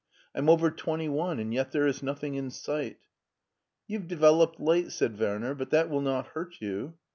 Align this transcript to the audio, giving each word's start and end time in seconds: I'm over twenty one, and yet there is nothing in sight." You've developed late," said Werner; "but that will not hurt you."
I'm 0.33 0.49
over 0.49 0.71
twenty 0.71 1.07
one, 1.09 1.37
and 1.37 1.53
yet 1.53 1.71
there 1.73 1.85
is 1.85 2.01
nothing 2.01 2.33
in 2.33 2.49
sight." 2.49 2.97
You've 3.87 4.07
developed 4.07 4.59
late," 4.59 4.91
said 4.91 5.19
Werner; 5.19 5.53
"but 5.53 5.69
that 5.69 5.91
will 5.91 6.01
not 6.01 6.29
hurt 6.29 6.55
you." 6.59 6.95